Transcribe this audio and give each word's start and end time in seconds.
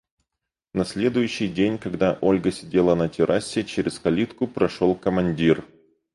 На 0.73 0.83
следующий 0.83 1.47
день, 1.47 1.77
когда 1.77 2.17
Ольга 2.21 2.49
сидела 2.51 2.95
на 2.95 3.07
террасе, 3.07 3.63
через 3.63 3.99
калитку 3.99 4.47
прошел 4.47 4.95
командир. 4.95 5.63